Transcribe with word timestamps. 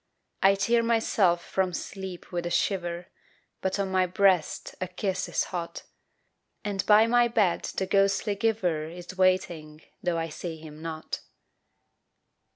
I 0.41 0.55
tear 0.55 0.81
myself 0.81 1.45
from 1.45 1.73
sleep 1.73 2.31
with 2.31 2.47
a 2.47 2.49
shiver 2.49 3.09
But 3.61 3.77
on 3.77 3.91
my 3.91 4.07
breast 4.07 4.73
a 4.81 4.87
kiss 4.87 5.29
is 5.29 5.43
hot, 5.53 5.83
And 6.65 6.83
by 6.87 7.05
my 7.05 7.27
bed 7.27 7.65
the 7.77 7.85
ghostly 7.85 8.33
giver 8.33 8.85
Is 8.89 9.15
waiting 9.15 9.83
tho' 10.01 10.17
I 10.17 10.29
see 10.29 10.57
him 10.57 10.81
not. 10.81 11.21